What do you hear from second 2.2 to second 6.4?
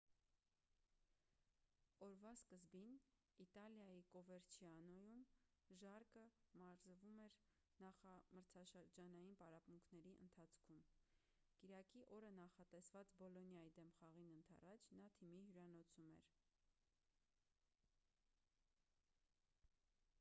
սկզբին իտալիայի կովերչիանոյում ժարկը